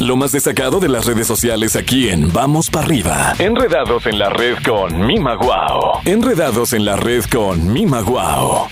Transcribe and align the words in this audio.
Lo 0.00 0.14
más 0.14 0.30
destacado 0.30 0.78
de 0.78 0.88
las 0.88 1.06
redes 1.06 1.26
sociales 1.26 1.74
aquí 1.74 2.08
en 2.08 2.32
Vamos 2.32 2.70
para 2.70 2.86
arriba. 2.86 3.34
Enredados 3.40 4.06
en 4.06 4.20
la 4.20 4.30
red 4.30 4.56
con 4.64 5.04
Mima 5.04 5.34
Guau. 5.34 6.00
Enredados 6.04 6.72
en 6.72 6.84
la 6.84 6.94
red 6.94 7.24
con 7.24 7.72
Mima 7.72 8.00
Guau. 8.02 8.68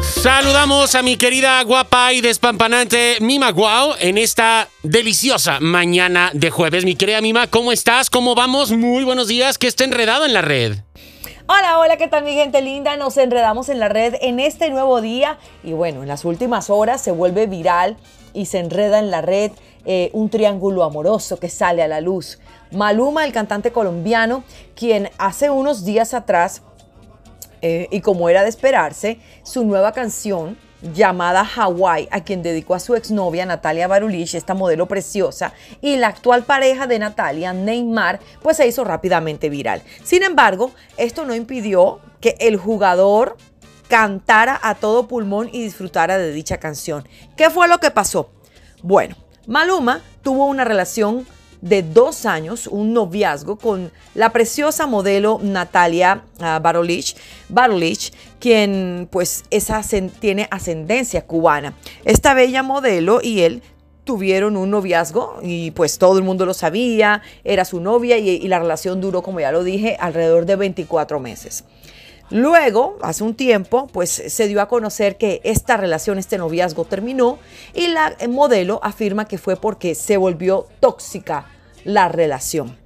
Saludamos 0.00 0.94
a 0.94 1.02
mi 1.02 1.16
querida 1.16 1.60
guapa 1.64 2.12
y 2.12 2.20
despampanante 2.20 3.16
Mima 3.20 3.50
Guau 3.50 3.94
en 3.98 4.18
esta 4.18 4.68
deliciosa 4.84 5.58
mañana 5.58 6.30
de 6.32 6.50
jueves. 6.50 6.84
Mi 6.84 6.94
querida 6.94 7.20
Mima, 7.20 7.48
¿cómo 7.48 7.72
estás? 7.72 8.08
¿Cómo 8.08 8.36
vamos? 8.36 8.70
Muy 8.70 9.02
buenos 9.02 9.26
días. 9.26 9.58
¿Qué 9.58 9.66
está 9.66 9.82
enredado 9.82 10.24
en 10.24 10.32
la 10.32 10.42
red? 10.42 10.76
Hola, 11.46 11.78
hola, 11.78 11.98
¿qué 11.98 12.08
tal 12.08 12.24
mi 12.24 12.32
gente 12.32 12.62
linda? 12.62 12.96
Nos 12.96 13.18
enredamos 13.18 13.68
en 13.68 13.78
la 13.78 13.90
red 13.90 14.14
en 14.22 14.40
este 14.40 14.70
nuevo 14.70 15.02
día 15.02 15.36
y 15.62 15.74
bueno, 15.74 16.00
en 16.00 16.08
las 16.08 16.24
últimas 16.24 16.70
horas 16.70 17.02
se 17.02 17.10
vuelve 17.10 17.46
viral 17.46 17.98
y 18.32 18.46
se 18.46 18.60
enreda 18.60 18.98
en 18.98 19.10
la 19.10 19.20
red 19.20 19.52
eh, 19.84 20.08
un 20.14 20.30
triángulo 20.30 20.84
amoroso 20.84 21.38
que 21.38 21.50
sale 21.50 21.82
a 21.82 21.88
la 21.88 22.00
luz. 22.00 22.38
Maluma, 22.70 23.26
el 23.26 23.34
cantante 23.34 23.72
colombiano, 23.72 24.42
quien 24.74 25.10
hace 25.18 25.50
unos 25.50 25.84
días 25.84 26.14
atrás 26.14 26.62
eh, 27.60 27.88
y 27.90 28.00
como 28.00 28.30
era 28.30 28.42
de 28.42 28.48
esperarse, 28.48 29.18
su 29.42 29.66
nueva 29.66 29.92
canción 29.92 30.56
llamada 30.92 31.48
Hawaii, 31.56 32.08
a 32.10 32.22
quien 32.22 32.42
dedicó 32.42 32.74
a 32.74 32.80
su 32.80 32.94
exnovia 32.94 33.46
Natalia 33.46 33.88
Barulich, 33.88 34.34
esta 34.34 34.54
modelo 34.54 34.86
preciosa, 34.86 35.52
y 35.80 35.96
la 35.96 36.08
actual 36.08 36.44
pareja 36.44 36.86
de 36.86 36.98
Natalia, 36.98 37.52
Neymar, 37.52 38.20
pues 38.42 38.58
se 38.58 38.66
hizo 38.66 38.84
rápidamente 38.84 39.48
viral. 39.48 39.82
Sin 40.02 40.22
embargo, 40.22 40.70
esto 40.96 41.24
no 41.24 41.34
impidió 41.34 42.00
que 42.20 42.36
el 42.40 42.56
jugador 42.56 43.36
cantara 43.88 44.58
a 44.62 44.74
todo 44.74 45.08
pulmón 45.08 45.48
y 45.52 45.62
disfrutara 45.62 46.18
de 46.18 46.32
dicha 46.32 46.58
canción. 46.58 47.06
¿Qué 47.36 47.50
fue 47.50 47.68
lo 47.68 47.78
que 47.78 47.90
pasó? 47.90 48.30
Bueno, 48.82 49.16
Maluma 49.46 50.00
tuvo 50.22 50.46
una 50.46 50.64
relación 50.64 51.26
de 51.64 51.82
dos 51.82 52.26
años, 52.26 52.66
un 52.66 52.92
noviazgo 52.92 53.56
con 53.56 53.90
la 54.14 54.32
preciosa 54.32 54.86
modelo 54.86 55.40
Natalia 55.42 56.22
uh, 56.38 56.60
Barolich, 56.60 58.12
quien 58.38 59.08
pues 59.10 59.44
tiene 60.20 60.46
ascendencia 60.50 61.26
cubana. 61.26 61.72
Esta 62.04 62.34
bella 62.34 62.62
modelo 62.62 63.20
y 63.22 63.40
él 63.40 63.62
tuvieron 64.04 64.58
un 64.58 64.70
noviazgo 64.70 65.38
y 65.42 65.70
pues 65.70 65.96
todo 65.96 66.18
el 66.18 66.24
mundo 66.24 66.44
lo 66.44 66.52
sabía, 66.52 67.22
era 67.44 67.64
su 67.64 67.80
novia 67.80 68.18
y, 68.18 68.28
y 68.28 68.48
la 68.48 68.58
relación 68.58 69.00
duró, 69.00 69.22
como 69.22 69.40
ya 69.40 69.50
lo 69.50 69.64
dije, 69.64 69.96
alrededor 69.98 70.44
de 70.44 70.56
24 70.56 71.18
meses. 71.18 71.64
Luego, 72.28 72.98
hace 73.00 73.24
un 73.24 73.34
tiempo, 73.34 73.86
pues 73.86 74.10
se 74.10 74.48
dio 74.48 74.60
a 74.60 74.68
conocer 74.68 75.16
que 75.16 75.40
esta 75.44 75.78
relación, 75.78 76.18
este 76.18 76.36
noviazgo 76.36 76.84
terminó 76.84 77.38
y 77.72 77.86
la 77.86 78.14
modelo 78.28 78.80
afirma 78.82 79.24
que 79.26 79.38
fue 79.38 79.56
porque 79.56 79.94
se 79.94 80.18
volvió 80.18 80.66
tóxica 80.80 81.53
la 81.84 82.08
relación. 82.08 82.76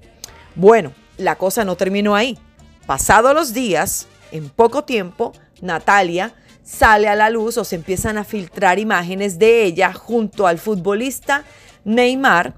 Bueno, 0.54 0.92
la 1.16 1.36
cosa 1.36 1.64
no 1.64 1.76
terminó 1.76 2.14
ahí. 2.14 2.38
Pasados 2.86 3.34
los 3.34 3.52
días, 3.52 4.06
en 4.32 4.48
poco 4.48 4.84
tiempo, 4.84 5.32
Natalia 5.60 6.34
sale 6.62 7.08
a 7.08 7.14
la 7.14 7.30
luz 7.30 7.56
o 7.56 7.64
se 7.64 7.76
empiezan 7.76 8.18
a 8.18 8.24
filtrar 8.24 8.78
imágenes 8.78 9.38
de 9.38 9.64
ella 9.64 9.92
junto 9.92 10.46
al 10.46 10.58
futbolista 10.58 11.44
Neymar, 11.84 12.54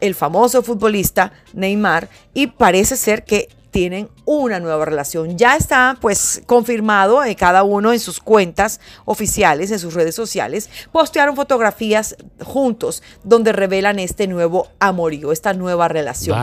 el 0.00 0.14
famoso 0.14 0.62
futbolista 0.62 1.32
Neymar, 1.52 2.08
y 2.32 2.46
parece 2.48 2.96
ser 2.96 3.24
que 3.24 3.48
tienen 3.72 4.10
una 4.26 4.60
nueva 4.60 4.84
relación. 4.84 5.36
Ya 5.36 5.56
está 5.56 5.96
pues 6.00 6.42
confirmado 6.46 7.24
eh, 7.24 7.34
cada 7.34 7.64
uno 7.64 7.92
en 7.92 7.98
sus 7.98 8.20
cuentas 8.20 8.80
oficiales, 9.06 9.72
en 9.72 9.80
sus 9.80 9.94
redes 9.94 10.14
sociales, 10.14 10.70
postearon 10.92 11.34
fotografías 11.34 12.14
juntos 12.44 13.02
donde 13.24 13.50
revelan 13.52 13.98
este 13.98 14.28
nuevo 14.28 14.68
amorío, 14.78 15.32
esta 15.32 15.54
nueva 15.54 15.88
relación. 15.88 16.38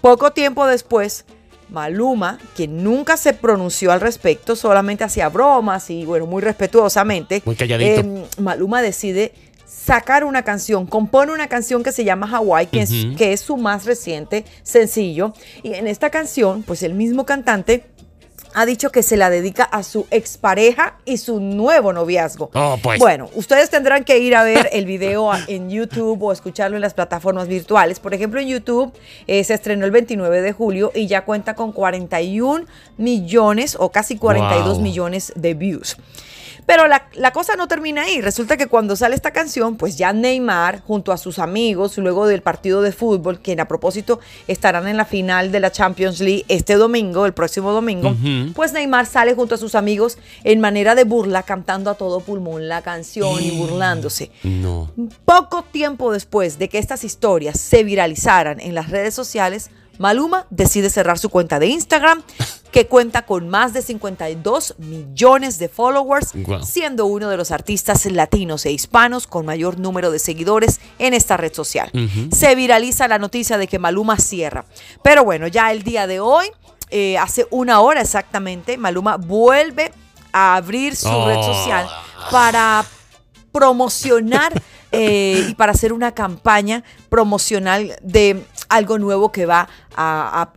Poco 0.00 0.32
tiempo 0.32 0.66
después, 0.66 1.24
Maluma, 1.70 2.38
quien 2.56 2.82
nunca 2.82 3.16
se 3.16 3.34
pronunció 3.34 3.92
al 3.92 4.00
respecto, 4.00 4.56
solamente 4.56 5.04
hacía 5.04 5.28
bromas 5.28 5.90
y 5.90 6.04
bueno, 6.04 6.26
muy 6.26 6.42
respetuosamente, 6.42 7.40
muy 7.44 7.54
calladito. 7.54 8.00
Em, 8.00 8.24
Maluma 8.38 8.82
decide 8.82 9.32
sacar 9.68 10.24
una 10.24 10.42
canción, 10.42 10.86
compone 10.86 11.32
una 11.32 11.48
canción 11.48 11.82
que 11.82 11.92
se 11.92 12.04
llama 12.04 12.28
Hawaii, 12.30 12.66
que, 12.66 12.82
es, 12.82 12.90
que 13.16 13.32
es 13.32 13.40
su 13.40 13.56
más 13.56 13.84
reciente 13.84 14.44
sencillo. 14.62 15.34
Y 15.62 15.74
en 15.74 15.86
esta 15.86 16.10
canción, 16.10 16.62
pues 16.62 16.82
el 16.82 16.94
mismo 16.94 17.26
cantante 17.26 17.84
ha 18.54 18.64
dicho 18.64 18.90
que 18.90 19.02
se 19.02 19.16
la 19.16 19.30
dedica 19.30 19.64
a 19.64 19.82
su 19.82 20.06
expareja 20.10 20.98
y 21.04 21.18
su 21.18 21.38
nuevo 21.40 21.92
noviazgo. 21.92 22.50
Oh, 22.54 22.78
pues. 22.82 22.98
Bueno, 22.98 23.28
ustedes 23.34 23.68
tendrán 23.70 24.04
que 24.04 24.18
ir 24.18 24.34
a 24.34 24.42
ver 24.42 24.70
el 24.72 24.86
video 24.86 25.30
en 25.46 25.68
YouTube 25.68 26.22
o 26.22 26.32
escucharlo 26.32 26.76
en 26.76 26.80
las 26.80 26.94
plataformas 26.94 27.46
virtuales. 27.46 28.00
Por 28.00 28.14
ejemplo, 28.14 28.40
en 28.40 28.48
YouTube 28.48 28.92
eh, 29.26 29.44
se 29.44 29.54
estrenó 29.54 29.84
el 29.84 29.90
29 29.90 30.40
de 30.40 30.52
julio 30.52 30.92
y 30.94 31.06
ya 31.06 31.24
cuenta 31.24 31.54
con 31.54 31.72
41 31.72 32.64
millones 32.96 33.76
o 33.78 33.90
casi 33.90 34.16
42 34.16 34.80
millones 34.80 35.32
de 35.36 35.54
views. 35.54 35.96
Pero 36.68 36.86
la, 36.86 37.32
cosa 37.32 37.56
no 37.56 37.66
termina 37.66 38.02
ahí. 38.02 38.20
Resulta 38.20 38.58
que 38.58 38.66
cuando 38.66 38.94
sale 38.94 39.14
esta 39.14 39.30
canción, 39.30 39.78
pues 39.78 39.96
ya 39.96 40.12
Neymar, 40.12 40.82
junto 40.82 41.12
a 41.12 41.16
sus 41.16 41.38
amigos, 41.38 41.96
luego 41.96 42.26
del 42.26 42.42
partido 42.42 42.82
de 42.82 42.92
fútbol, 42.92 43.40
que 43.40 43.58
a 43.58 43.66
propósito 43.66 44.20
estarán 44.48 44.86
en 44.86 44.98
la 44.98 45.06
final 45.06 45.50
de 45.50 45.60
la 45.60 45.72
Champions 45.72 46.20
League 46.20 46.44
este 46.48 46.74
domingo, 46.74 47.24
el 47.24 47.32
próximo 47.32 47.72
domingo, 47.72 48.14
pues 48.54 48.74
Neymar 48.74 49.06
sale 49.06 49.34
junto 49.34 49.54
a 49.54 49.58
sus 49.58 49.74
amigos 49.74 50.18
en 50.44 50.60
manera 50.60 50.94
de 50.94 51.04
burla, 51.04 51.42
cantando 51.42 51.88
a 51.88 51.94
todo 51.94 52.20
pulmón 52.20 52.68
la 52.68 52.82
canción 52.82 53.42
y 53.42 53.52
burlándose. 53.52 54.30
No. 54.42 54.92
Poco 55.24 55.62
tiempo 55.62 56.12
después 56.12 56.58
de 56.58 56.68
que 56.68 56.76
estas 56.76 57.02
historias 57.02 57.58
se 57.58 57.82
viralizaran 57.82 58.60
en 58.60 58.74
las 58.74 58.90
redes 58.90 59.14
sociales, 59.14 59.70
Maluma 59.98 60.46
decide 60.50 60.90
cerrar 60.90 61.18
su 61.18 61.28
cuenta 61.28 61.58
de 61.58 61.66
Instagram, 61.66 62.22
que 62.70 62.86
cuenta 62.86 63.26
con 63.26 63.48
más 63.48 63.72
de 63.72 63.82
52 63.82 64.76
millones 64.78 65.58
de 65.58 65.68
followers, 65.68 66.32
siendo 66.62 67.06
uno 67.06 67.28
de 67.28 67.36
los 67.36 67.50
artistas 67.50 68.06
latinos 68.06 68.66
e 68.66 68.72
hispanos 68.72 69.26
con 69.26 69.46
mayor 69.46 69.78
número 69.78 70.10
de 70.10 70.18
seguidores 70.18 70.80
en 70.98 71.14
esta 71.14 71.36
red 71.36 71.52
social. 71.52 71.90
Se 72.30 72.54
viraliza 72.54 73.08
la 73.08 73.18
noticia 73.18 73.58
de 73.58 73.66
que 73.66 73.78
Maluma 73.78 74.18
cierra. 74.18 74.64
Pero 75.02 75.24
bueno, 75.24 75.46
ya 75.48 75.72
el 75.72 75.82
día 75.82 76.06
de 76.06 76.20
hoy, 76.20 76.46
eh, 76.90 77.18
hace 77.18 77.46
una 77.50 77.80
hora 77.80 78.00
exactamente, 78.00 78.78
Maluma 78.78 79.16
vuelve 79.16 79.92
a 80.32 80.56
abrir 80.56 80.94
su 80.94 81.08
red 81.26 81.42
social 81.42 81.86
oh. 81.86 82.30
para 82.30 82.84
promocionar 83.52 84.52
eh, 84.92 85.46
y 85.48 85.54
para 85.54 85.72
hacer 85.72 85.92
una 85.92 86.12
campaña 86.12 86.82
promocional 87.08 87.96
de 88.02 88.44
algo 88.68 88.98
nuevo 88.98 89.32
que 89.32 89.46
va 89.46 89.68
a, 89.96 90.48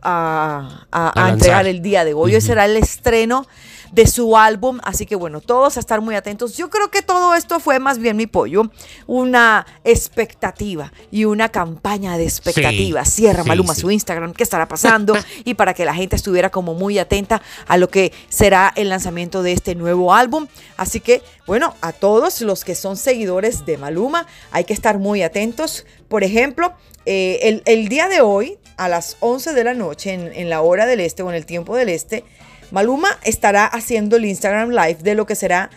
entregar 1.28 1.66
el 1.66 1.82
día 1.82 2.04
de 2.04 2.14
hoy. 2.14 2.34
Hoy 2.34 2.40
será 2.40 2.64
el 2.64 2.76
estreno 2.76 3.46
de 3.92 4.06
su 4.06 4.36
álbum. 4.36 4.80
Así 4.82 5.06
que 5.06 5.14
bueno, 5.14 5.40
todos 5.40 5.76
a 5.76 5.80
estar 5.80 6.00
muy 6.00 6.16
atentos. 6.16 6.56
Yo 6.56 6.68
creo 6.70 6.90
que 6.90 7.02
todo 7.02 7.34
esto 7.34 7.60
fue 7.60 7.78
más 7.78 7.98
bien 7.98 8.16
mi 8.16 8.26
pollo, 8.26 8.70
una 9.06 9.66
expectativa 9.84 10.92
y 11.10 11.26
una 11.26 11.50
campaña 11.50 12.16
de 12.16 12.24
expectativa. 12.24 13.04
Cierra 13.04 13.44
Maluma 13.44 13.74
su 13.74 13.90
Instagram, 13.90 14.32
qué 14.32 14.42
estará 14.42 14.66
pasando 14.66 15.14
y 15.44 15.54
para 15.54 15.74
que 15.74 15.84
la 15.84 15.94
gente 15.94 16.16
estuviera 16.16 16.50
como 16.50 16.74
muy 16.74 16.98
atenta 16.98 17.42
a 17.68 17.76
lo 17.76 17.88
que 17.88 18.12
será 18.28 18.72
el 18.74 18.88
lanzamiento 18.88 19.42
de 19.42 19.52
este 19.52 19.74
nuevo 19.74 20.12
álbum. 20.12 20.48
Así 20.76 21.00
que 21.00 21.22
bueno, 21.46 21.74
a 21.80 21.92
todos 21.92 22.40
los 22.40 22.64
que 22.64 22.74
son 22.74 22.96
seguidores 22.96 23.66
de 23.66 23.76
Maluma 23.76 24.26
hay 24.50 24.64
que 24.64 24.72
estar 24.72 24.98
muy 24.98 25.22
atentos. 25.22 25.84
Por 26.08 26.24
ejemplo, 26.24 26.72
eh, 27.04 27.60
el, 27.66 27.88
día 27.88 28.08
de 28.08 28.20
hoy, 28.20 28.58
a 28.76 28.88
las 28.88 29.16
11 29.20 29.52
de 29.52 29.64
la 29.64 29.74
noche, 29.74 30.12
en, 30.12 30.32
en 30.32 30.48
la 30.48 30.62
hora 30.62 30.86
del 30.86 31.00
este 31.00 31.22
o 31.22 31.28
en 31.28 31.34
el 31.34 31.46
tiempo 31.46 31.76
del 31.76 31.88
este, 31.88 32.24
Maluma 32.72 33.18
estará 33.22 33.66
haciendo 33.66 34.16
el 34.16 34.24
Instagram 34.24 34.70
Live 34.70 34.98
de 35.02 35.14
lo 35.14 35.26
que 35.26 35.36
será 35.36 35.70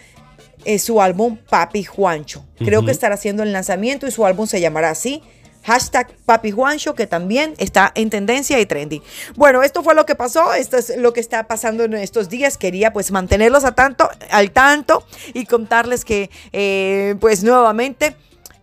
eh, 0.64 0.80
su 0.80 1.02
álbum 1.02 1.38
Papi 1.38 1.84
Juancho. 1.84 2.46
Creo 2.58 2.86
que 2.86 2.92
estará 2.92 3.16
haciendo 3.16 3.44
el 3.44 3.52
lanzamiento 3.52 4.08
y 4.08 4.12
su 4.12 4.26
álbum 4.26 4.48
se 4.48 4.62
llamará 4.62 4.90
así. 4.90 5.22
Hashtag 5.64 6.16
Papi 6.26 6.52
Juancho, 6.52 6.96
que 6.96 7.06
también 7.06 7.54
está 7.58 7.92
en 7.96 8.10
tendencia 8.10 8.60
y 8.60 8.66
trendy. 8.66 9.02
Bueno, 9.36 9.62
esto 9.62 9.84
fue 9.84 9.94
lo 9.94 10.06
que 10.06 10.16
pasó, 10.16 10.54
esto 10.54 10.78
es 10.78 10.96
lo 10.98 11.12
que 11.12 11.20
está 11.20 11.48
pasando 11.48 11.84
en 11.84 11.96
estos 11.96 12.30
días. 12.30 12.58
Quería 12.58 12.94
pues 12.94 13.12
mantenerlos 13.12 13.66
a 13.66 13.74
tanto, 13.74 14.10
al 14.32 14.52
tanto 14.52 15.06
y 15.34 15.46
contarles 15.46 16.06
que 16.06 16.30
eh, 16.54 17.16
pues 17.20 17.44
nuevamente 17.44 18.16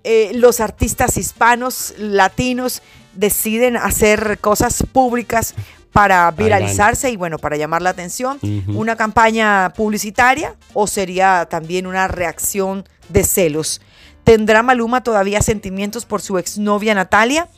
eh, 0.04 0.32
los 0.34 0.60
artistas 0.60 1.16
hispanos, 1.16 1.94
latinos, 1.98 2.82
deciden 3.14 3.76
hacer 3.76 4.38
cosas 4.40 4.84
públicas 4.92 5.54
para 5.92 6.30
viralizarse 6.30 7.10
y 7.10 7.16
bueno, 7.16 7.38
para 7.38 7.56
llamar 7.56 7.82
la 7.82 7.90
atención, 7.90 8.38
una 8.68 8.96
campaña 8.96 9.74
publicitaria 9.76 10.56
o 10.72 10.86
sería 10.86 11.46
también 11.50 11.86
una 11.86 12.08
reacción 12.08 12.88
de 13.10 13.24
celos. 13.24 13.82
¿Tendrá 14.24 14.62
Maluma 14.62 15.02
todavía 15.02 15.42
sentimientos 15.42 16.06
por 16.06 16.22
su 16.22 16.38
exnovia 16.38 16.94
Natalia? 16.94 17.48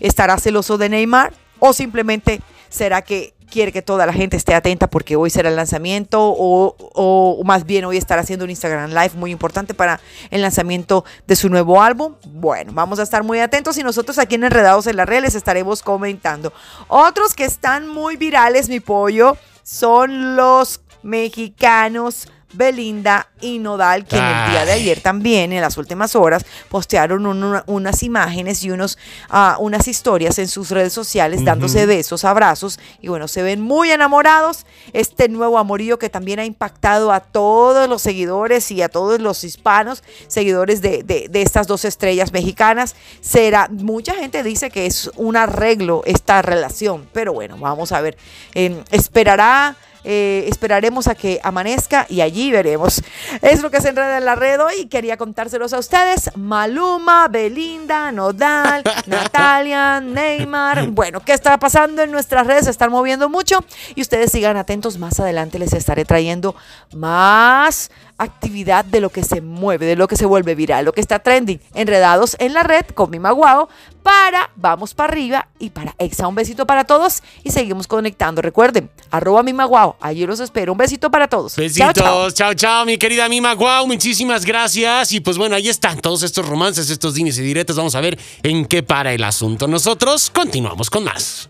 ¿Estará 0.00 0.38
celoso 0.38 0.76
de 0.76 0.88
Neymar? 0.88 1.32
¿O 1.60 1.72
simplemente 1.72 2.40
será 2.68 3.02
que 3.02 3.34
quiere 3.52 3.70
que 3.70 3.82
toda 3.82 4.06
la 4.06 4.12
gente 4.12 4.36
esté 4.36 4.54
atenta 4.54 4.88
porque 4.88 5.14
hoy 5.14 5.28
será 5.28 5.50
el 5.50 5.56
lanzamiento 5.56 6.18
o, 6.22 6.74
o 6.94 7.44
más 7.44 7.66
bien 7.66 7.84
hoy 7.84 7.98
estará 7.98 8.22
haciendo 8.22 8.44
un 8.44 8.50
Instagram 8.50 8.90
Live 8.90 9.12
muy 9.14 9.30
importante 9.30 9.74
para 9.74 10.00
el 10.30 10.40
lanzamiento 10.40 11.04
de 11.26 11.36
su 11.36 11.50
nuevo 11.50 11.82
álbum. 11.82 12.14
Bueno, 12.26 12.72
vamos 12.72 12.98
a 12.98 13.02
estar 13.02 13.22
muy 13.22 13.40
atentos 13.40 13.76
y 13.76 13.82
nosotros 13.82 14.18
aquí 14.18 14.36
en 14.36 14.44
Enredados 14.44 14.86
en 14.86 14.96
la 14.96 15.04
Red 15.04 15.22
les 15.22 15.34
estaremos 15.34 15.82
comentando. 15.82 16.52
Otros 16.88 17.34
que 17.34 17.44
están 17.44 17.88
muy 17.88 18.16
virales, 18.16 18.70
mi 18.70 18.80
pollo, 18.80 19.36
son 19.62 20.34
los 20.34 20.80
mexicanos 21.02 22.28
Belinda 22.52 23.28
y 23.40 23.58
Nodal, 23.58 24.04
quien 24.04 24.22
el 24.22 24.50
día 24.50 24.64
de 24.64 24.72
ayer 24.72 25.00
también, 25.00 25.52
en 25.52 25.60
las 25.60 25.76
últimas 25.76 26.14
horas, 26.14 26.44
postearon 26.68 27.26
unas 27.66 28.02
imágenes 28.02 28.62
y 28.62 28.70
unos, 28.70 28.98
ah, 29.28 29.56
unas 29.58 29.88
historias 29.88 30.38
en 30.38 30.48
sus 30.48 30.70
redes 30.70 30.92
sociales 30.92 31.44
dándose 31.44 31.86
besos, 31.86 32.24
abrazos 32.24 32.78
y 33.00 33.08
bueno, 33.08 33.28
se 33.28 33.42
ven 33.42 33.60
muy 33.60 33.90
enamorados. 33.90 34.66
Este 34.92 35.28
nuevo 35.28 35.58
amorío 35.58 35.98
que 35.98 36.08
también 36.08 36.38
ha 36.38 36.44
impactado 36.44 37.12
a 37.12 37.20
todos 37.20 37.88
los 37.88 38.02
seguidores 38.02 38.70
y 38.70 38.82
a 38.82 38.88
todos 38.88 39.20
los 39.20 39.44
hispanos, 39.44 40.02
seguidores 40.28 40.82
de, 40.82 41.02
de 41.02 41.42
estas 41.42 41.66
dos 41.66 41.84
estrellas 41.84 42.32
mexicanas, 42.32 42.94
será, 43.20 43.68
mucha 43.70 44.14
gente 44.14 44.42
dice 44.42 44.70
que 44.70 44.86
es 44.86 45.10
un 45.16 45.36
arreglo 45.36 46.02
esta 46.04 46.42
relación, 46.42 47.08
pero 47.12 47.32
bueno, 47.32 47.56
vamos 47.58 47.92
a 47.92 48.00
ver, 48.00 48.16
em, 48.54 48.82
esperará 48.90 49.76
eh, 50.04 50.44
esperaremos 50.48 51.08
a 51.08 51.14
que 51.14 51.40
amanezca 51.42 52.06
y 52.08 52.20
allí 52.20 52.50
veremos. 52.50 53.02
Es 53.40 53.62
lo 53.62 53.70
que 53.70 53.80
se 53.80 53.90
enreda 53.90 54.18
en 54.18 54.24
la 54.24 54.34
red 54.34 54.60
hoy. 54.60 54.86
Quería 54.86 55.16
contárselos 55.16 55.72
a 55.72 55.78
ustedes. 55.78 56.30
Maluma, 56.36 57.28
Belinda, 57.28 58.12
Nodal, 58.12 58.82
Natalia, 59.06 60.00
Neymar. 60.00 60.88
Bueno, 60.88 61.20
¿qué 61.20 61.32
está 61.32 61.58
pasando 61.58 62.02
en 62.02 62.10
nuestras 62.10 62.46
redes? 62.46 62.64
Se 62.64 62.70
están 62.70 62.90
moviendo 62.90 63.28
mucho 63.28 63.64
y 63.94 64.02
ustedes 64.02 64.32
sigan 64.32 64.56
atentos. 64.56 64.98
Más 64.98 65.20
adelante 65.20 65.58
les 65.58 65.72
estaré 65.72 66.04
trayendo 66.04 66.54
más 66.94 67.90
actividad 68.22 68.84
de 68.84 69.00
lo 69.00 69.10
que 69.10 69.22
se 69.22 69.40
mueve, 69.40 69.86
de 69.86 69.96
lo 69.96 70.08
que 70.08 70.16
se 70.16 70.26
vuelve 70.26 70.54
viral, 70.54 70.84
lo 70.84 70.92
que 70.92 71.00
está 71.00 71.18
trending, 71.18 71.60
enredados 71.74 72.36
en 72.38 72.54
la 72.54 72.62
red 72.62 72.86
con 72.94 73.10
mi 73.10 73.18
maguao 73.18 73.68
para 74.02 74.50
Vamos 74.56 74.94
para 74.94 75.12
arriba 75.12 75.48
y 75.58 75.70
para 75.70 75.94
Exa. 75.98 76.28
Un 76.28 76.34
besito 76.34 76.66
para 76.66 76.84
todos 76.84 77.22
y 77.42 77.50
seguimos 77.50 77.86
conectando. 77.86 78.42
Recuerden, 78.42 78.90
arroba 79.10 79.42
mi 79.42 79.52
maguao, 79.52 79.96
allí 80.00 80.26
los 80.26 80.40
espero. 80.40 80.72
Un 80.72 80.78
besito 80.78 81.10
para 81.10 81.28
todos. 81.28 81.56
Besitos, 81.56 82.34
chao, 82.34 82.54
chao, 82.54 82.84
mi 82.84 82.98
querida 82.98 83.28
mi 83.28 83.40
maguao, 83.40 83.86
muchísimas 83.86 84.44
gracias. 84.44 85.12
Y 85.12 85.20
pues 85.20 85.38
bueno, 85.38 85.56
ahí 85.56 85.68
están 85.68 86.00
todos 86.00 86.22
estos 86.22 86.46
romances, 86.46 86.90
estos 86.90 87.14
dimes 87.14 87.38
y 87.38 87.42
diretos. 87.42 87.76
Vamos 87.76 87.94
a 87.94 88.00
ver 88.00 88.18
en 88.42 88.66
qué 88.66 88.82
para 88.82 89.12
el 89.12 89.24
asunto. 89.24 89.66
Nosotros 89.66 90.30
continuamos 90.30 90.90
con 90.90 91.04
más. 91.04 91.48